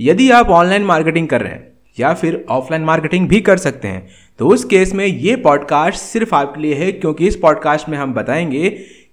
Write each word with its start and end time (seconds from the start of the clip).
यदि 0.00 0.30
आप 0.30 0.48
online 0.48 0.82
marketing 0.82 1.28
कर 1.28 1.40
रहे 1.40 1.52
हैं, 1.52 1.66
या 2.00 2.12
फिर 2.14 2.44
ऑफलाइन 2.48 2.84
मार्केटिंग 2.84 3.28
भी 3.28 3.40
कर 3.40 3.56
सकते 3.56 3.88
हैं 3.88 4.06
तो 4.38 4.48
उस 4.48 4.64
केस 4.64 4.92
में 4.94 5.04
ये 5.06 5.36
पॉडकास्ट 5.36 5.98
सिर्फ़ 5.98 6.34
आपके 6.34 6.60
लिए 6.60 6.74
है, 6.74 6.90
क्योंकि 6.92 7.26
इस 7.26 7.36
पॉडकास्ट 7.36 7.88
में 7.88 7.96
हम 7.98 8.12
बताएँगे 8.14 8.68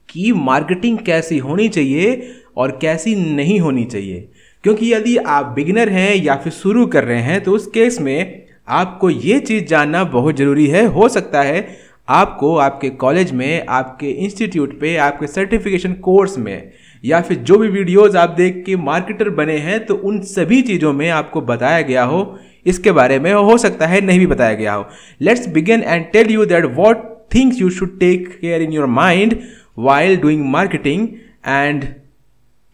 कि 0.10 0.32
मार्केटिंग 0.32 0.98
कैसी 0.98 1.38
होनी 1.38 1.68
चाहिए 1.70 2.32
और 2.58 2.78
कैसी 2.82 3.16
नहीं 3.36 3.60
होनी 3.60 3.84
चाहिए। 3.86 4.30
क्योंकि 4.64 4.94
यदि 4.94 5.16
आप 5.18 5.46
बिगिनर 5.46 5.90
हैं 5.90 6.16
या 6.16 6.36
फिर 6.36 6.52
शुरू 6.54 6.86
कर 6.86 7.04
रहे 7.04 7.22
हैं 7.22 7.42
तो 7.44 7.52
उस 7.52 7.68
केस 7.68 8.00
में 8.02 8.46
आपको 8.68 9.10
ये 9.10 9.40
चीज़ 9.40 9.66
जानना 9.66 10.04
बहुत 10.04 10.38
ज़रूरी 10.38 10.68
है। 10.68 10.86
हो 10.86 11.10
सकता 11.10 11.42
है 11.42 11.68
आपको 12.10 12.56
आपके 12.58 12.90
कॉलेज 12.90 13.32
में, 13.32 13.66
आपके 13.70 14.10
इंस्टीट्यूट 14.10 14.80
पे, 14.80 14.96
आपके 14.98 15.28
सर्टिफिकेशन 15.28 15.94
कोर्स 15.94 16.38
में 16.38 16.72
या 17.04 17.22
फिर 17.22 17.38
जो 17.38 17.58
भी 17.58 17.68
वीडियोस 17.68 18.16
आप 18.16 18.30
देख 18.30 18.64
के 18.66 18.76
मार्केटर 18.76 19.30
बने 19.30 19.58
हैं 19.58 19.86
तो 19.86 19.96
उन 19.96 20.20
सभी 20.26 20.62
चीज़ों 20.62 20.94
में 20.94 21.10
आपको 21.10 21.42
बताया 21.42 21.82
गया 21.82 22.04
हो। 22.04 22.38
इसके 22.66 22.92
बारे 22.92 23.20
में 23.20 23.32
हो 23.34 23.58
सकता 23.58 23.88
है 23.88 24.02
नहीं 24.02 24.20
भी 24.20 24.28
बताया 24.28 24.54
गया 24.54 24.74
हो। 24.74 24.88
Let's 25.22 25.48
begin 25.48 25.84
and 25.84 26.06
tell 26.12 26.32
you 26.32 26.46
that 26.46 26.66
what 26.76 27.04
things 27.36 27.62
you 27.62 27.70
should 27.70 28.00
take 28.00 28.28
care 28.42 28.62
in 28.62 28.74
your 28.74 28.86
mind 28.88 29.40
while 29.80 30.18
doing 30.18 30.46
marketing 30.52 31.08
and 31.48 31.86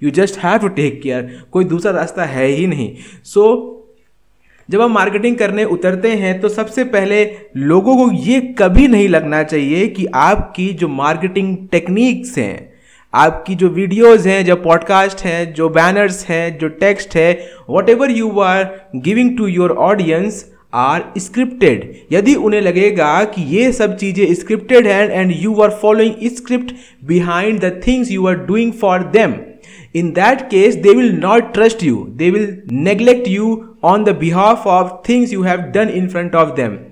you 0.02 0.10
just 0.12 0.40
have 0.44 0.58
to 0.58 0.68
take 0.68 1.02
care 1.04 1.44
कोई 1.52 1.66
दूसरा 1.66 1.92
रास्ता 1.92 2.26
है 2.26 2.48
ही 2.48 2.68
नहीं। 2.68 2.96
सो 3.24 3.42
so, 3.42 3.72
जब 4.70 4.82
हम 4.82 4.92
मार्केटिंग 4.94 5.36
करने 5.38 5.64
उतरते 5.66 6.12
हैं 6.16 6.40
तो 6.42 6.50
सबसे 6.50 6.84
पहले 6.84 7.24
लोगों 7.58 7.96
को 7.98 8.12
ये 8.16 8.40
कभी 8.60 8.88
नहीं 8.88 9.08
लगना 9.10 9.42
चाहिए 9.44 9.88
कि 9.88 10.06
आपकी 10.16 10.68
जो 10.74 10.88
मार्केटिंग 10.88 11.58
टेक्निक्स 11.72 12.38
हैं 12.38 12.71
आपकी 13.14 13.56
जो 13.56 13.70
वीडियोस 13.70 14.26
हैं, 14.28 14.46
जो 14.46 14.56
पॉडकास्ट 14.56 15.22
हैं, 15.22 15.54
जो 15.54 15.70
बैनर्स 15.70 16.26
हैं, 16.26 16.58
जो 16.58 16.68
टेक्स्ट 16.68 17.16
है 17.16 17.32
whatever 17.90 18.12
you 18.12 18.40
are 18.40 18.64
giving 18.96 19.38
to 19.38 19.48
your 19.48 19.72
audience 19.72 20.46
are 20.74 21.04
scripted 21.18 21.94
यदि 22.12 22.36
उन्हें 22.36 22.62
लगेगा 22.62 23.24
कि 23.24 23.42
ये 23.56 23.72
सब 23.72 23.96
चीज़ें 23.98 24.34
स्क्रिप्टेड 24.34 24.88
हैं 24.88 25.10
and 25.10 25.32
you 25.36 25.62
are 25.62 25.70
following 25.82 26.30
script 26.36 26.74
behind 27.06 27.60
the 27.60 27.82
things 27.88 28.12
you 28.12 28.28
are 28.28 28.36
doing 28.46 28.72
for 28.74 29.04
them 29.04 29.36
in 29.94 30.14
that 30.14 30.50
case 30.50 30.76
they 30.78 30.94
will 30.96 31.12
not 31.12 31.54
trust 31.54 31.82
you. 31.82 32.14
They 32.16 32.32
will 32.32 32.48
neglect 32.68 33.28
you 33.28 33.78
on 33.84 34.04
the 34.04 34.14
behalf 34.14 34.66
of 34.66 35.04
things 35.04 35.32
you 35.32 35.44
have 35.44 35.72
done 35.74 35.90
in 35.90 36.10
front 36.10 36.36
of 36.36 36.56
them. 36.56 36.91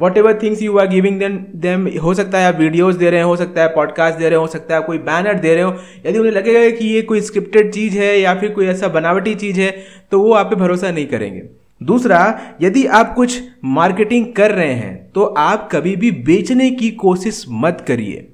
Whatever 0.18 0.38
things 0.42 0.62
you 0.62 0.78
are 0.78 0.86
giving 0.88 1.18
them 1.18 1.36
them 1.56 1.86
हो 2.02 2.14
सकता 2.14 2.38
है 2.38 2.46
आप 2.46 2.58
videos 2.60 2.98
दे 2.98 3.10
रहे 3.10 3.20
हैं 3.20 3.36
सकता 3.36 3.62
है 3.62 3.68
podcast 3.68 4.18
they 4.18 4.28
रहे 4.28 4.38
हो 4.38 4.46
सकता 4.46 4.74
है 4.74 4.80
कोई 4.82 4.98
बैनर 4.98 5.34
दे 5.34 5.54
रहे 5.54 5.62
हो, 5.62 5.74
यदि 6.06 6.18
उन्हें 6.18 6.32
लगेगा 6.32 6.76
कि 6.76 6.86
ये 6.86 7.02
कोई 7.02 7.20
स्क्रिप्टेड 7.20 7.72
चीज़ 7.72 7.98
है 7.98 8.18
या 8.20 8.34
फिर 8.34 8.50
कोई 8.50 8.66
ऐसा 8.66 8.88
बनावटी 8.88 9.34
चीज़ 9.34 9.60
है 9.60 9.70
तो 10.10 10.20
वो 10.20 10.32
आप 10.32 10.50
पे 10.50 10.56
भरोसा 10.56 10.90
नहीं 10.90 11.06
करेंगे। 11.06 11.42
दूसरा, 11.82 12.40
यदि 12.62 12.84
आप 12.86 13.14
कुछ 13.14 13.40
मार्केटिंग 13.64 14.32
कर 14.32 14.50
रहे 14.50 14.72
हैं 14.72 15.10
तो 15.14 15.24
आप 15.38 15.68
कभी 15.72 15.96
भी 15.96 16.10
बेचने 16.10 16.70
की 16.70 16.90
कोशिश 16.90 17.44
मत 17.48 17.84
करिए। 17.88 18.28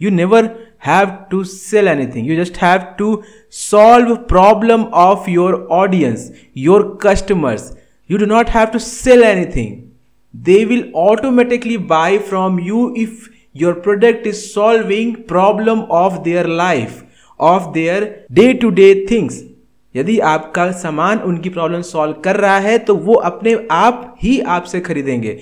You 0.00 0.10
never 0.10 0.50
have 0.86 1.12
to 1.30 1.38
sell 1.44 1.88
anything. 1.92 2.26
You 2.26 2.34
just 2.38 2.58
have 2.62 2.82
to 2.98 3.06
solve 3.60 4.10
problem 4.32 4.84
of 5.04 5.24
your 5.28 5.56
audience, 5.78 6.28
your 6.66 6.78
customers. 7.04 7.64
You 8.10 8.20
do 8.22 8.28
not 8.32 8.52
have 8.56 8.70
to 8.76 8.82
sell 8.84 9.24
anything. 9.30 9.72
They 10.34 10.64
will 10.64 10.92
automatically 10.96 11.76
buy 11.88 12.18
from 12.18 12.58
you 12.60 12.94
if 12.98 13.28
your 13.56 13.72
product 13.80 14.26
is 14.26 14.36
solving 14.36 15.14
problem 15.28 15.80
of 15.80 16.18
their 16.22 16.46
life 16.46 17.02
of 17.40 17.70
their 17.72 18.04
day 18.32 18.52
to 18.54 18.70
day 18.70 18.94
things 19.10 19.42
यदि 19.94 20.18
आपका 20.28 20.70
सामान 20.72 21.18
उनकी 21.18 21.48
problem 21.48 21.82
solve 21.82 22.20
कर 22.24 22.36
रहा 22.36 22.58
है 22.58 22.78
तो 22.78 22.94
वो 22.96 23.14
अपने 23.14 23.56
आप 23.70 24.14
ही 24.22 24.38
आपसे 24.40 24.80
खरीदेंगे। 24.80 25.38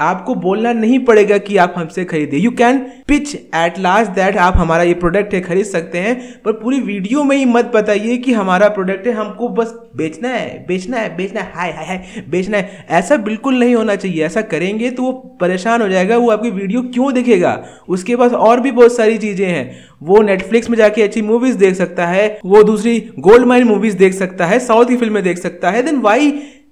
आपको 0.00 0.34
बोलना 0.36 0.72
नहीं 0.72 0.98
पड़ेगा 1.04 1.38
कि 1.38 1.56
आप 1.56 1.74
हमसे 1.76 2.04
खरीदे। 2.04 2.36
You 2.36 2.50
can 2.52 2.78
pitch 3.08 3.34
at 3.34 3.78
last 3.78 4.10
that 4.10 4.36
आप 4.38 4.56
हमारा 4.56 4.82
ये 4.82 4.94
प्रोडक्ट 4.96 5.34
है, 5.34 5.40
खरीद 5.40 5.66
सकते 5.66 5.98
हैं, 5.98 6.16
पर 6.44 6.52
पूरी 6.52 6.80
वीडियो 6.80 7.24
में 7.24 7.36
ही 7.36 7.44
मत 7.44 7.70
बताइए 7.74 8.16
कि 8.16 8.32
हमारा 8.32 8.68
प्रोडक्ट 8.70 9.06
है, 9.06 9.12
हमको 9.12 9.48
बस 9.50 9.74
बेचना 9.96 10.28
है 10.28 10.64
बेचना 10.68 10.96
है 10.96 11.16
बेचना 11.16 11.40
है, 11.40 11.52
हाय 11.54 11.72
हाय 11.72 11.86
हाय, 11.86 12.22
बेचना 12.30 12.56
है। 12.56 12.86
ऐसा 12.90 13.16
बिल्कुल 13.18 13.58
नहीं 13.58 13.74
होना 13.74 13.94
चाहिए। 13.96 14.24
ऐसा 14.24 14.40
करेंगे 14.42 14.90
तो 14.90 15.02
वो 15.02 15.12
परेशान 15.40 15.82
हो 15.82 15.88
जाएगा, 15.88 16.16
वो 16.16 16.30
आपकी 16.30 16.50
वीडियो 16.50 16.82
क्यों 16.84 17.12
देखेगा? 17.14 17.52
उसके 17.88 18.16
पास 18.16 18.32
और 18.32 18.60
भी 18.60 18.70
बहुत 18.70 18.96
सारी 18.96 19.18
चीज़ें 19.18 19.46
हैं। 19.46 19.88
वो 20.02 20.20
नेटफ्लिक्स 20.22 20.70
में 20.70 20.76
जाके 20.78 21.02
अच्छी 21.02 21.22
मूवीज़ 21.22 21.56
देख 21.58 21.74
सकता 21.74 22.06
है, 22.06 22.38
वो 22.44 22.62
दूसरी 22.62 22.98
गोल्ड 23.18 23.46
माइन 23.46 23.64
मूवीज़ 23.64 23.96
देख 23.96 24.14
सकता 24.14 24.46
है 24.46 24.58
साउथ 24.60 24.86
की 24.86 24.96
फ़िल्में 24.96 25.22
देख 25.22 25.38
सकता 25.38 25.70
है 25.70 25.82
then 25.82 25.98
why 26.00 26.30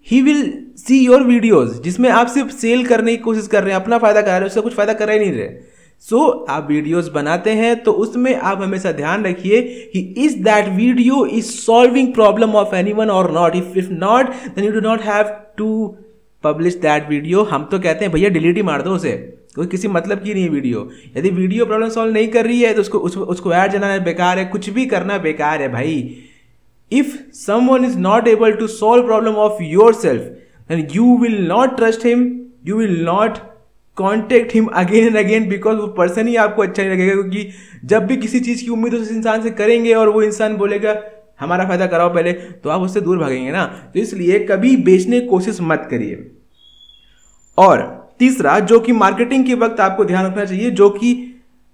he 0.08 0.20
will 0.22 0.52
see 0.78 0.98
your 0.98 1.22
videos 1.22 1.80
जिसमें 1.82 2.08
आप 2.10 2.26
सिर्फ़ 2.26 2.50
सेल 2.50 2.84
करने 2.86 3.16
की 3.16 3.22
कोशिश 3.22 3.46
कर 3.46 3.62
रहे 3.62 3.72
हैं 3.72 3.80
अपना 3.80 3.98
फ़ायदा 3.98 4.20
करा 4.20 4.32
रहे 4.32 4.40
हैं 4.40 4.46
उससे 4.46 4.60
कुछ 4.60 4.74
फ़ायदा 4.74 4.92
करा 4.94 5.12
ही 5.12 5.18
नहीं 5.18 5.32
रहे। 5.32 5.48
सो 6.04 6.18
so, 6.18 6.50
आप 6.50 6.68
वीडियोस 6.70 7.08
बनाते 7.08 7.50
हैं 7.52 7.74
तो 7.82 7.92
उसमें 7.94 8.34
आप 8.34 8.62
हमेशा 8.62 8.92
ध्यान 8.92 9.24
रखिए 9.24 9.60
कि 9.92 10.00
is 10.18 10.36
that 10.42 10.68
video 10.76 11.24
is 11.28 11.46
solving 11.46 12.12
problem 12.14 12.54
of 12.56 12.74
anyone 12.92 13.10
or 13.10 13.30
not 13.32 13.56
if 13.56 13.78
if 13.78 13.90
not 13.92 14.30
then 14.46 14.64
you 14.64 14.70
do 14.70 14.80
not 14.80 15.00
have 15.02 15.34
to 15.58 15.96
publish 16.44 16.74
that 16.82 17.08
video 17.10 17.42
हम 17.44 17.68
तो 17.70 17.78
कहते 17.78 18.04
हैं 18.04 18.12
भैया 18.12 18.28
डिलीट 18.30 18.56
ही 18.56 18.62
मार 18.62 18.82
दो 18.82 18.94
उसे। 18.94 19.12
कोई 19.54 19.66
किसी 19.66 19.88
मतलब 19.88 20.22
की 20.22 20.34
नहीं 20.34 20.42
है 20.44 20.50
वीडियो 20.50 20.88
यदि 21.16 21.30
वीडियो 21.32 21.66
प्रॉब्लम 21.66 21.88
सॉल्व 21.90 22.12
नहीं 22.14 22.28
कर 22.28 22.44
रही 22.46 22.60
है 22.60 22.72
तो 22.74 22.80
उसको 22.80 22.98
उसको, 23.00 23.24
उसको 23.24 23.52
ऐड 23.52 23.72
जलाना 23.72 23.98
बेकार 24.04 24.38
है 24.38 24.44
कुछ 24.46 24.68
भी 24.70 24.86
करना 24.86 25.18
बेकार 25.18 25.62
है 25.62 25.68
भाई। 25.72 25.94
If 26.92 27.14
someone 27.32 27.84
is 27.84 27.96
not 27.96 28.28
able 28.28 28.56
to 28.56 28.68
solve 28.68 29.04
problem 29.06 29.36
of 29.36 29.60
yourself, 29.62 30.22
then 30.68 30.88
you 30.90 31.04
will 31.22 31.38
not 31.48 31.76
trust 31.76 32.02
him, 32.02 32.24
you 32.64 32.76
will 32.76 32.98
not 33.10 33.44
contact 33.96 34.52
him 34.54 34.66
again 34.80 35.06
and 35.06 35.16
again 35.16 35.48
because 35.48 35.76
वो 35.76 35.86
पर्सन 35.94 36.28
ही 36.28 36.34
आपको 36.36 36.62
अच्छा 36.62 36.82
नहीं 36.82 36.92
लगेगा 36.92 37.12
क्योंकि 37.12 37.88
जब 37.88 38.04
भी 38.06 38.16
किसी 38.16 38.40
चीज़ 38.40 38.62
की 38.64 38.68
उम्मीद 38.70 38.94
उस 38.94 39.10
इंसान 39.12 39.42
से 39.42 39.50
करेंगे 39.50 39.94
और 39.94 40.08
वो 40.08 40.22
इंसान 40.22 40.56
बोलेगा, 40.56 40.94
हमारा 41.40 41.64
फ़ायदा 41.66 41.86
कराओ 41.86 42.14
पहले 42.14 42.32
तो 42.32 42.70
आप 42.70 42.80
उससे 42.80 43.00
दूर 43.00 43.18
भागेंगे 43.18 43.50
ना। 43.52 43.64
तो 43.94 44.00
इसलिए 44.00 44.38
कभी 44.46 44.76
बेचने 44.84 45.20
की 45.20 45.26
कोशिश 45.26 45.58
मत 45.62 45.88
करिए। 45.90 46.30
और 47.58 47.82
तीसरा, 48.18 48.58
जो 48.60 48.80
कि 48.80 48.92
मार्केटिंग 48.92 49.46
के 49.46 49.54
वक्त 49.56 49.80
आपको 49.80 50.04
ध्यान 50.04 50.26
रखना 50.26 50.44
चाहिए, 50.44 50.70
जो 50.70 50.90
कि 50.90 51.14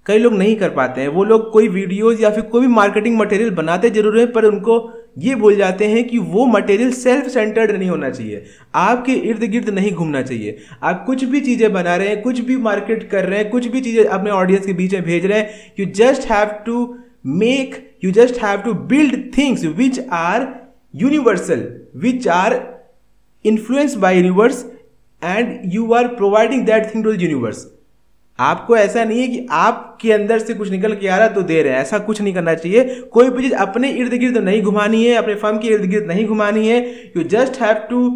कई 0.07 0.19
लोग 0.19 0.35
नहीं 0.35 0.57
कर 0.57 0.71
पाते 0.71 1.01
हैं। 1.01 1.09
वो 1.09 1.25
लोग 1.25 1.51
कोई 1.53 1.69
वीडियोज़ 1.69 2.23
या 2.23 2.31
फिर 2.31 2.43
कोई 2.45 2.61
भी 2.61 2.73
मार्केटिंग 2.75 3.19
मटेरियल 3.19 3.51
बनाते 3.55 3.91
ज़रूर 3.91 4.19
है, 4.19 4.27
पर 4.27 4.45
उनको 4.45 4.81
ये 5.17 5.35
बोल 5.35 5.57
जाते 5.57 5.87
हैं 5.87 6.03
कि 6.09 6.19
वो 6.19 6.45
मटेरियल 6.47 6.93
सेल्फ 6.93 7.27
सेंटर्ड 7.29 7.71
नहीं 7.71 7.89
होना 7.91 8.11
चाहिए। 8.11 8.45
आपके 8.75 9.13
इर्द 9.13 9.45
गिर्द 9.51 9.69
नहीं 9.71 9.93
घूमना 9.93 10.23
चाहिए। 10.23 10.57
आप 10.83 11.05
कुछ 11.07 11.25
भी 11.25 11.41
चीज़ें 11.41 11.73
बना 11.73 11.97
रहे 11.97 12.09
हैं, 12.09 12.21
कुछ 12.23 12.41
भी 12.41 12.57
मार्केट 12.59 13.09
कर 13.11 13.25
रहे 13.25 13.39
हैं, 13.39 13.51
कुछ 13.51 13.67
भी 13.67 13.81
चीज़ें 13.81 14.05
अपने 14.05 14.31
ऑडियंस 14.31 14.67
के 14.67 14.73
बीच 14.73 14.95
में 14.95 15.03
भेज 15.03 15.27
रहे 15.27 15.39
हैं 15.39 15.73
you 15.81 15.87
just 15.97 16.31
have 16.31 16.49
to 16.67 16.87
make 17.27 17.77
you 18.05 18.11
just 18.13 18.43
have 18.43 18.61
to 18.61 18.75
build 18.93 19.17
things 19.39 19.65
which 19.77 20.01
are 20.13 20.49
universal 20.95 21.69
which 21.97 22.29
are 22.29 22.61
influence 23.45 23.95
by 23.97 24.17
universe 24.17 24.65
and 25.23 25.61
you 25.75 25.93
are 25.93 26.09
providing 26.17 26.67
that 26.67 26.95
thing 26.95 27.05
to 27.05 27.13
the 27.13 27.23
universe 27.23 27.67
आपको 28.39 28.77
ऐसा 28.77 29.05
नहीं 29.05 29.21
है 29.21 29.27
कि 29.29 29.47
आपके 29.53 30.13
अंदर 30.13 30.39
से 30.39 30.55
कुछ 30.55 30.71
निकल 30.71 30.95
के 30.95 31.09
आ 31.09 31.17
रहा 31.17 31.27
है 31.27 31.35
तो 31.35 31.43
दे 31.43 31.63
रहे 31.63 31.73
हैं। 31.73 31.81
ऐसा 31.81 31.99
कुछ 32.01 32.21
नहीं 32.23 32.35
करना 32.35 32.55
चाहिए। 32.55 32.85
कोई 33.13 33.31
भी 33.31 33.43
चीज़ 33.43 33.55
अपने 33.57 33.91
इर्द 33.91 34.15
गिर्द 34.15 34.39
नहीं 34.39 34.63
घुमानी 34.63 35.05
है, 35.05 35.15
अपने 35.15 35.35
फर्म 35.35 35.59
के 35.59 35.69
इर्द 35.69 35.85
गिर्द 35.85 36.07
नहीं 36.07 36.27
घुमानी 36.27 36.69
है। 36.69 36.81
You 37.17 37.23
just 37.31 37.61
have 37.63 37.75
to 37.91 38.09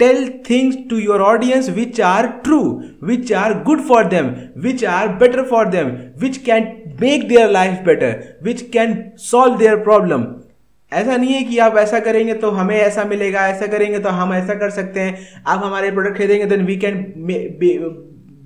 tell 0.00 0.28
things 0.50 0.76
to 0.90 0.96
your 0.96 1.20
audience 1.20 1.68
which 1.70 2.00
are 2.00 2.26
true 2.44 2.60
which 3.04 3.32
are 3.32 3.54
good 3.64 3.80
for 3.82 4.04
them 4.06 4.30
which 4.58 4.84
are 4.84 5.08
better 5.18 5.42
for 5.44 5.68
them 5.68 5.90
which 6.18 6.36
can 6.38 6.72
make 7.00 7.28
their 7.28 7.50
life 7.50 7.84
better 7.86 8.22
which 8.42 8.62
can 8.70 9.02
solve 9.20 9.56
their 9.58 9.76
problem 9.78 10.26
ऐसा 10.92 11.16
नहीं 11.16 11.34
है 11.34 11.42
कि 11.42 11.58
आप 11.58 11.76
ऐसा 11.76 11.98
करेंगे 12.00 12.34
तो 12.34 12.50
हमें 12.50 12.76
ऐसा 12.76 13.04
मिलेगा, 13.04 13.48
ऐसा 13.48 13.66
करेंगे 13.66 13.98
तो 13.98 14.08
हम 14.10 14.32
ऐसा 14.34 14.54
कर 14.54 14.70
सकते 14.70 15.00
हैं। 15.00 15.42
आप 15.46 15.64
हमारे 15.64 15.90
प्रोडक्ट 15.90 16.16
खरीदेंगे 16.16 16.44
then 16.46 16.64
we 16.64 16.76
can 16.76 16.96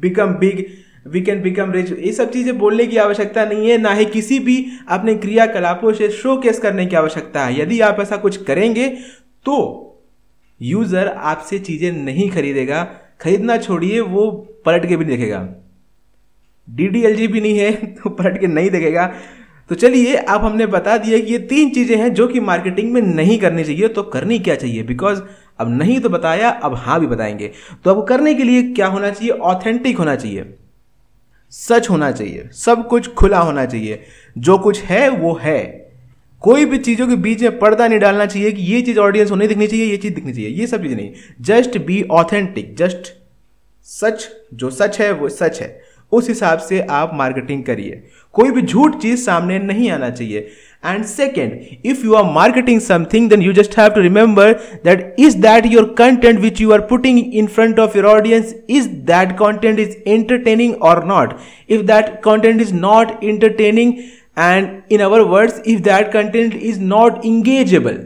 become 0.02 0.34
big 0.36 0.64
we 1.06 1.20
can 1.20 1.40
become 1.42 1.72
rich 1.72 1.90
ये 1.92 2.12
सब 2.12 2.30
चीज़ें 2.30 2.58
बोलने 2.58 2.86
की 2.86 2.96
आवश्यकता 2.98 3.44
नहीं 3.44 3.70
है, 3.70 3.78
ना 3.78 3.92
ही 3.92 4.04
किसी 4.06 4.38
भी 4.40 4.56
अपने 4.88 5.14
क्रियाकलापों 5.16 5.92
से 5.92 6.08
शो 6.12 6.36
केस 6.40 6.58
करने 6.58 6.86
की 6.86 6.96
आवश्यकता 6.96 7.44
है। 7.44 7.58
यदि 7.60 7.80
आप 7.82 8.00
ऐसा 8.00 8.16
कुछ 8.18 8.36
करेंगे 8.44 8.88
तो 9.46 9.56
यूज़र 10.60 11.08
आपसे 11.08 11.58
चीज़ें 11.60 11.90
नहीं 11.94 12.28
खरीदेगा। 12.30 12.82
खरीदना 13.20 13.56
छोड़िए, 13.58 14.00
वो 14.00 14.30
पलट 14.66 14.86
के 14.88 14.96
भी 14.96 15.04
देखेगा। 15.04 15.48
डी 16.68 16.88
डी 16.88 17.02
एल 17.04 17.16
जी 17.16 17.26
भी 17.28 17.40
नहीं 17.40 17.58
है 17.58 17.72
तो 17.72 18.10
पलट 18.10 18.40
के 18.40 18.46
नहीं 18.48 18.70
देखेगा। 18.70 19.12
तो 19.68 19.74
चलिए, 19.74 20.14
अब 20.14 20.44
हमने 20.44 20.66
बता 20.66 20.96
दिया 20.96 21.18
कि 21.18 21.32
ये 21.32 21.38
तीन 21.38 21.70
चीज़ें 21.70 21.96
हैं 21.96 22.14
जो 22.14 22.28
कि 22.28 22.40
मार्केटिंग 22.40 22.92
में 22.92 23.02
नहीं 23.02 23.38
करनी 23.38 23.64
चाहिए 23.64 23.88
तो 23.88 24.02
करनी 24.02 24.38
क्या 24.38 24.54
चाहिए? 24.54 24.82
बिकॉज़ 24.82 25.22
अब 25.58 25.78
नहीं 25.78 26.00
तो 26.00 26.08
बताया, 26.08 26.48
अब 26.48 26.74
हाँ 26.74 27.00
भी 27.00 27.06
बताएँगे। 27.06 27.50
तो 27.84 27.90
अब 27.90 28.06
करने 28.06 28.34
के 28.34 28.42
लिए 28.42 28.62
क्या 28.62 28.86
होना 28.86 29.10
चाहिए? 29.10 29.30
ऑथेंटिक 29.30 29.98
होना 29.98 30.16
चाहिए। 30.16 30.54
सच 31.50 31.90
होना 31.90 32.12
चाहिए। 32.12 32.48
सब 32.52 32.88
कुछ 32.88 33.08
खुला 33.08 33.38
होना 33.38 33.64
चाहिए। 33.64 34.02
जो 34.38 34.58
कुछ 34.58 34.82
है, 34.82 35.08
वो 35.08 35.40
है। 35.42 35.92
कोई 36.40 36.64
भी 36.64 36.78
चीज़ों 36.78 37.08
के 37.08 37.16
बीच 37.16 37.42
में 37.42 37.58
पर्दा 37.58 37.88
नहीं 37.88 37.98
डालना 37.98 38.26
चाहिए 38.26 38.52
कि 38.52 38.62
ये 38.62 38.82
चीज़ 38.82 38.98
ऑडियंस 38.98 39.30
को 39.30 39.36
नहीं 39.36 39.48
दिखनी 39.48 39.66
चाहिए, 39.66 39.84
ये 39.84 39.96
चीज़ 39.96 40.14
दिखनी 40.14 40.32
चाहिए। 40.32 40.48
ये 40.48 40.66
सब 40.66 40.82
चीज़ 40.82 40.94
नहीं। 40.94 41.12
जस्ट 41.40 41.78
बी 41.78 42.02
ऑथेंटिक 42.02 42.76
जस्ट 42.76 43.14
सच, 43.84 44.28
जो 44.54 44.70
सच 44.70 45.00
है, 45.00 45.12
वो 45.12 45.28
सच 45.28 45.60
है। 45.60 45.81
उस 46.12 46.28
हिसाब 46.28 46.58
से 46.58 46.80
आप 46.90 47.10
मार्केटिंग 47.14 47.62
करिए। 47.64 48.02
कोई 48.34 48.50
भी 48.50 48.62
झूठ 48.62 48.96
चीज़ 49.02 49.24
सामने 49.24 49.58
नहीं 49.58 49.90
आना 49.90 50.10
चाहिए। 50.10 50.50
And 50.86 51.04
second 51.04 51.86
if 51.86 52.04
you 52.04 52.14
are 52.14 52.24
marketing 52.32 52.80
something 52.80 53.28
then 53.30 53.42
you 53.42 53.52
just 53.52 53.78
have 53.78 53.90
to 53.94 54.00
remember 54.00 54.52
that 54.84 55.14
is 55.18 55.36
that 55.38 55.66
your 55.72 55.84
content 55.98 56.40
which 56.40 56.60
you 56.60 56.72
are 56.72 56.80
putting 56.88 57.18
in 57.18 57.46
front 57.46 57.78
of 57.78 57.96
your 57.96 58.06
audience 58.06 58.54
is 58.70 58.88
that 59.10 59.36
content 59.38 59.78
is 59.80 59.96
entertaining 60.06 60.74
or 60.82 61.04
not 61.06 61.36
if 61.70 61.82
that 61.82 62.20
content 62.24 62.60
is 62.60 62.74
not 62.74 63.24
entertaining 63.24 63.92
and 64.38 64.68
in 64.92 65.00
our 65.00 65.20
words 65.34 65.62
if 65.66 65.80
that 65.80 66.12
content 66.12 66.54
is 66.54 66.80
not 66.80 67.24
engageable 67.24 68.00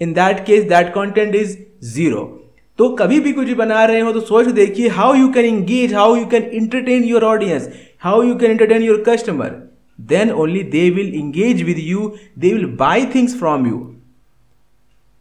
in 0.00 0.12
that 0.12 0.44
case 0.46 0.64
that 0.64 0.92
content 0.94 1.34
is 1.34 1.56
zero 1.84 2.37
तो 2.78 2.88
कभी 2.88 3.20
भी 3.20 3.32
कुछ 3.32 3.50
बना 3.52 3.84
रहे 3.84 4.00
हो 4.00 4.12
तो 4.12 4.20
सोच 4.20 4.46
देखिए 4.46 4.88
how 4.88 5.14
you 5.14 5.28
can 5.32 5.44
engage 5.44 5.94
how 5.94 6.16
you 6.16 6.26
can 6.26 6.42
entertain 6.42 7.04
your 7.04 7.24
audience 7.24 7.68
how 8.00 8.22
you 8.22 8.34
can 8.34 8.50
entertain 8.50 8.82
your 8.82 9.02
customer 9.08 9.56
then 9.98 10.30
only 10.30 10.62
they 10.74 10.88
will 10.90 11.14
engage 11.14 11.62
with 11.62 11.78
you 11.78 12.12
they 12.38 12.52
will 12.52 12.66
buy 12.80 13.04
things 13.14 13.38
from 13.38 13.66
you 13.66 13.78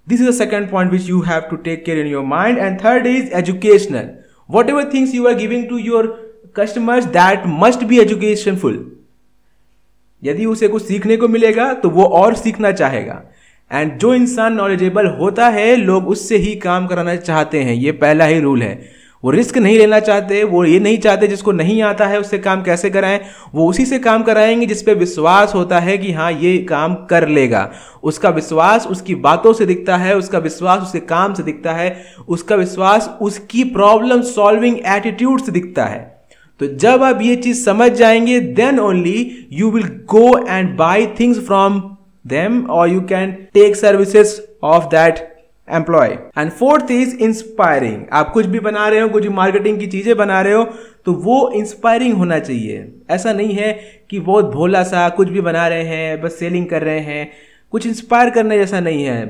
this 0.08 0.22
is 0.22 0.30
the 0.30 0.34
second 0.34 0.70
point 0.72 0.92
which 0.92 1.10
you 1.10 1.22
have 1.22 1.42
to 1.50 1.56
take 1.56 1.86
care 1.86 2.00
in 2.00 2.08
your 2.08 2.24
mind 2.26 2.58
and 2.58 2.80
third 2.84 3.08
is 3.08 3.32
educational 3.34 4.10
whatever 4.70 4.90
things 4.94 5.16
you 5.16 5.28
are 5.28 5.34
giving 5.34 5.68
to 5.70 5.78
your 5.78 6.14
customers 6.56 7.06
that 7.18 7.44
must 7.64 7.84
be 7.84 8.00
educationful 8.00 8.80
यदि 10.24 10.46
उसे 10.46 10.68
कुछ 10.68 10.84
सीखने 10.84 11.18
को 11.18 11.28
मिलेगा 11.28 11.74
तो 11.74 11.90
वो 11.90 12.04
और 12.20 12.36
सीखना 12.36 12.72
चाहेगा। 12.72 13.22
एंड 13.72 13.98
जो 13.98 14.14
इंसान 14.14 14.54
नॉलेजेबल 14.54 15.08
होता 15.08 15.50
है, 15.50 15.76
लोग 15.76 16.08
उससे 16.08 16.38
ही 16.38 16.56
काम 16.56 16.88
कराना 16.88 17.16
चाहते 17.16 17.60
हैं। 17.60 17.74
ये 17.74 17.92
पहला 17.92 18.26
ही 18.26 18.40
रूल 18.40 18.62
है। 18.62 18.98
वो 19.24 19.32
रिस्क 19.32 19.58
नहीं 19.58 19.78
लेना 19.78 20.00
चाहते, 20.00 20.44
वो 20.44 20.66
ये 20.66 20.80
नहीं 20.80 20.98
चाहते 20.98 21.28
जिसको 21.28 21.52
नहीं 21.52 21.82
आता 21.82 22.06
है, 22.06 22.20
उससे 22.20 22.38
काम 22.38 22.64
कैसे 22.64 22.90
कराएँ? 22.90 23.22
वो 23.56 23.70
उसी 23.70 23.86
से 23.86 24.00
काम 24.00 24.24
कराएँगे 24.24 24.66
जिस 24.66 24.82
पे 24.82 24.94
विश्वास 24.94 25.56
होता 25.56 25.80
है 25.80 25.98
कि 25.98 26.12
हाँ 26.12 26.32
ये 26.32 26.58
काम 26.58 26.96
कर 26.96 27.28
लेगा। 27.28 27.72
उसका 28.04 28.30
विश्वास 28.30 28.88
उसकी 28.88 29.16
बातों 29.16 29.54
से 29.54 29.66
दिखता 29.66 29.98
है, 29.98 30.18
उसका 30.18 30.38
विश्वास 30.38 30.82
उसके 30.82 31.00
काम 31.00 31.34
से 31.34 31.44
दिखता 31.44 31.74
है, 31.74 32.04
उसका 32.28 32.56
विश्वास 32.56 33.18
उसकी 33.22 33.64
प्रॉब्लम 33.64 34.22
सॉल्विंग 34.22 34.78
एटीट्यूड 34.86 35.42
से 35.42 35.52
दिखता 35.52 35.86
है। 35.86 36.26
तो 36.60 36.68
जब 36.68 37.04
आप 37.04 37.20
ये 37.22 37.36
चीज़ 37.36 37.66
समझ 37.66 37.92
जाएँगे 37.92 38.40
then 38.40 38.80
only 38.80 39.48
you 39.54 39.72
will 39.72 39.84
go 39.84 40.48
and 40.48 40.78
buy 40.78 41.08
things 41.08 41.40
from 41.40 41.97
them 42.28 42.62
और 42.70 42.90
you 42.90 43.02
can 43.10 43.32
take 43.54 43.76
services 43.76 44.40
of 44.66 44.86
that 44.92 45.26
employ 45.68 46.18
and 46.38 46.52
fourth 46.52 46.92
is 46.92 47.16
inspiring 47.18 48.04
आप 48.14 48.30
कुछ 48.34 48.46
भी 48.46 48.60
बना 48.62 48.88
रहे 48.88 49.00
हो, 49.00 49.10
कुछ 49.10 49.28
मार्केटिंग 49.30 49.80
की 49.80 49.88
चीज़ें 49.88 50.16
बना 50.18 50.42
रहे 50.42 50.54
हो 50.54 50.64
तो 51.06 51.14
वो 51.16 51.52
इंस्पायरिंग 51.56 52.14
होना 52.14 52.40
चाहिए। 52.40 52.88
ऐसा 53.12 53.34
नहीं 53.34 53.54
है 53.56 53.72
कि 54.10 54.20
बहुत 54.22 54.46
भोला 54.54 54.84
सा 54.84 55.08
कुछ 55.10 55.30
भी 55.30 55.42
बना 55.42 55.68
रहे 55.68 55.84
हैं, 55.84 56.22
बस 56.22 56.40
सेलिंग 56.40 56.66
कर 56.68 56.82
रहे 56.82 57.00
हैं। 57.02 57.30
कुछ 57.74 57.86
इंस्पायर 57.88 58.30
करने 58.30 58.58
जैसा 58.58 58.80
नहीं 58.80 59.04
है। 59.06 59.24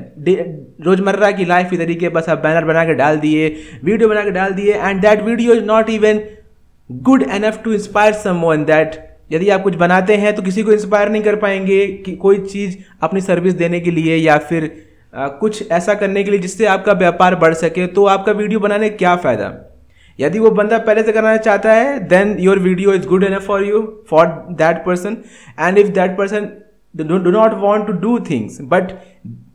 रोज़मर्रा 0.82 1.30
की 1.30 1.44
लाइफ 1.44 1.70
की 1.70 1.76
तरीके 1.76 2.08
बस 2.08 2.28
आप 2.28 2.38
बैनर 2.38 2.64
बना 2.64 2.84
के 2.84 2.94
डाल 2.94 3.16
दिए 3.18 3.48
वीडियो 3.84 4.08
बना 4.08 4.22
के 4.24 4.30
डाल 4.30 4.52
दिए 4.52 4.74
and 4.74 5.00
that 5.02 5.22
video 5.22 5.54
is 5.54 5.64
not 5.64 5.90
even 5.90 6.20
good 6.90 7.22
enough 7.30 7.60
to 7.64 7.72
inspire 7.72 8.12
someone 8.42 8.64
that 8.64 8.96
यदि 9.32 9.48
आप 9.48 9.62
कुछ 9.62 9.74
बनाते 9.74 10.16
हैं 10.16 10.34
तो 10.34 10.42
किसी 10.42 10.62
को 10.62 10.72
इंस्पायर 10.72 11.08
नहीं 11.08 11.22
कर 11.22 11.36
पाएँगे 11.36 11.86
कि 11.86 12.16
कोई 12.16 12.38
चीज़ 12.38 12.76
अपनी 13.02 13.20
सर्विस 13.20 13.54
देने 13.54 13.80
के 13.80 13.90
लिए 13.90 14.16
या 14.16 14.38
फिर 14.38 14.86
आ, 15.14 15.28
कुछ 15.28 15.70
ऐसा 15.70 15.94
करने 15.94 16.24
के 16.24 16.30
लिए 16.30 16.40
जिससे 16.40 16.66
आपका 16.66 16.92
व्यापार 16.92 17.34
बढ़ 17.34 17.54
सके 17.54 17.86
तो 17.86 18.04
आपका 18.04 18.32
वीडियो 18.32 18.60
बनाने 18.60 18.90
क्या 18.90 19.16
फ़ायदा? 19.16 19.64
यदि 20.20 20.38
वो 20.38 20.50
बंदा 20.50 20.78
पहले 20.78 21.02
से 21.02 21.12
कराना 21.12 21.36
चाहता 21.36 21.72
है 21.72 21.98
then 22.08 22.36
your 22.38 22.58
video 22.58 22.92
is 22.92 23.06
good 23.06 23.24
enough 23.24 23.46
for 23.46 23.64
you 23.64 24.04
for 24.10 24.26
that 24.50 24.76
person 24.76 25.16
and 25.60 25.78
if 25.78 25.88
that 25.88 26.10
person 26.10 26.48
do 26.96 27.30
not 27.30 27.54
want 27.54 27.86
to 27.86 27.92
do 27.92 28.18
things 28.18 28.58
but 28.60 28.92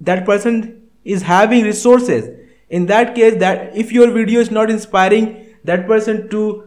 that 0.04 0.26
person 0.26 0.64
is 1.06 1.24
having 1.24 1.66
resources 1.66 2.36
in 2.72 2.86
that 2.86 3.16
case 3.16 3.34
that 3.34 3.74
if 3.76 3.94
your 3.94 4.10
video 4.10 4.42
is 4.42 4.54
not 4.54 4.70
inspiring 4.70 5.28
that 5.66 5.88
person 5.88 6.18
to 6.18 6.64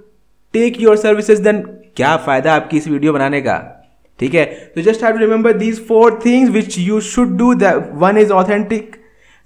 take 0.55 0.81
your 0.81 0.97
services 0.97 1.39
then 1.41 1.61
क्या 1.95 2.15
फायदा 2.25 2.53
आपकी 2.53 2.77
इस 2.77 2.87
video 2.87 3.13
बनाने 3.13 3.41
का 3.41 3.57
ठीक 4.19 4.33
है 4.33 4.45
तो 4.75 4.81
just 4.81 5.03
have 5.03 5.13
to 5.13 5.19
remember 5.19 5.53
these 5.57 5.85
four 5.87 6.19
things 6.25 6.51
which 6.51 6.77
you 6.79 6.99
should 7.09 7.37
do 7.37 7.53
the 7.63 7.73
one 8.03 8.17
is 8.17 8.31
authentic 8.31 8.95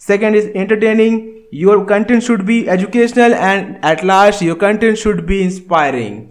second 0.01 0.35
is 0.35 0.51
entertaining 0.55 1.21
your 1.53 1.83
content 1.89 2.21
should 2.23 2.41
be 2.45 2.59
educational 2.69 3.33
and 3.33 3.75
at 3.91 4.03
last 4.05 4.43
your 4.43 4.57
content 4.61 4.97
should 4.97 5.25
be 5.27 5.39
inspiring 5.41 6.23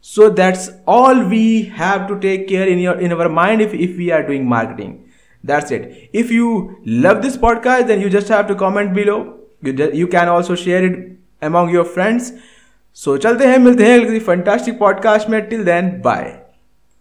so 0.00 0.28
that's 0.30 0.70
all 0.86 1.24
we 1.24 1.64
have 1.64 2.06
to 2.08 2.18
take 2.20 2.48
care 2.48 2.66
in 2.66 2.78
your 2.78 2.94
in 3.00 3.12
our 3.12 3.28
mind 3.28 3.60
if, 3.60 3.74
if 3.74 3.96
we 3.96 4.10
are 4.10 4.22
doing 4.26 4.46
marketing 4.46 4.92
that's 5.44 5.70
it 5.70 6.10
if 6.12 6.30
you 6.30 6.76
love 6.86 7.22
this 7.22 7.36
podcast 7.36 7.86
then 7.88 8.00
you 8.00 8.08
just 8.08 8.28
have 8.28 8.46
to 8.46 8.54
comment 8.54 8.94
below 8.94 9.38
you, 9.62 9.90
you 9.92 10.06
can 10.06 10.28
also 10.28 10.54
share 10.54 10.84
it 10.84 11.18
among 11.42 11.70
your 11.70 11.84
friends 11.84 12.32
So 12.93 13.17
चलते 13.17 13.45
हैं 13.45 13.57
मिलते 13.57 13.85
हैं 13.85 14.19
fantastic 14.19 14.79
podcast 14.79 15.29
में. 15.29 15.49
Till 15.49 15.63
then 15.63 16.01
bye 16.01 16.42